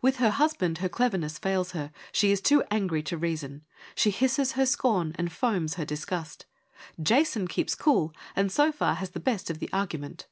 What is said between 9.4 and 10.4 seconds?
of the argument.